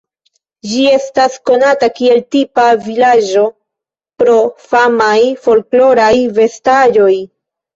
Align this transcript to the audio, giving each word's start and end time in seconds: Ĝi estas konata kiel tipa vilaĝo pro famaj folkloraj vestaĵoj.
Ĝi 0.69 0.85
estas 0.91 1.35
konata 1.49 1.89
kiel 1.99 2.21
tipa 2.37 2.65
vilaĝo 2.87 3.45
pro 4.23 4.39
famaj 4.71 5.15
folkloraj 5.45 6.11
vestaĵoj. 6.41 7.15